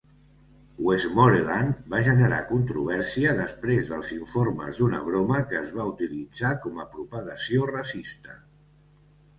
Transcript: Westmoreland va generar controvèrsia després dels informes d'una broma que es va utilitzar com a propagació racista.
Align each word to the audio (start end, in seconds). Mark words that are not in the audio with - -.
Westmoreland 0.85 1.91
va 1.93 1.99
generar 2.07 2.39
controvèrsia 2.53 3.35
després 3.41 3.93
dels 3.93 4.09
informes 4.17 4.81
d'una 4.81 5.03
broma 5.11 5.43
que 5.53 5.61
es 5.63 5.69
va 5.79 5.87
utilitzar 5.95 6.57
com 6.67 6.83
a 6.85 6.89
propagació 6.99 7.71
racista. 7.77 8.43